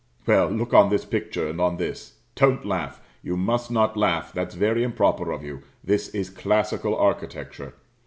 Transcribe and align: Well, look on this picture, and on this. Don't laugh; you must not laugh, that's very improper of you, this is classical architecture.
Well, 0.25 0.49
look 0.49 0.73
on 0.73 0.89
this 0.89 1.05
picture, 1.05 1.47
and 1.47 1.61
on 1.61 1.77
this. 1.77 2.17
Don't 2.33 2.65
laugh; 2.65 2.99
you 3.21 3.37
must 3.37 3.69
not 3.69 3.95
laugh, 3.95 4.33
that's 4.33 4.55
very 4.55 4.81
improper 4.81 5.31
of 5.31 5.43
you, 5.43 5.61
this 5.83 6.09
is 6.09 6.31
classical 6.31 6.95
architecture. 6.97 7.75